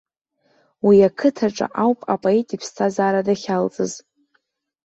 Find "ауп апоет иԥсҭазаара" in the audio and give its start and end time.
1.83-3.25